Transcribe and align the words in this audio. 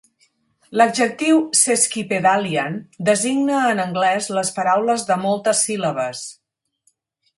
L'adjectiu 0.79 1.41
"sesquipedalian" 1.59 2.79
designa 3.11 3.59
en 3.75 3.83
anglès 3.85 4.31
les 4.39 4.51
paraules 4.59 5.05
de 5.11 5.19
moltes 5.27 5.63
síl·labes. 5.69 6.25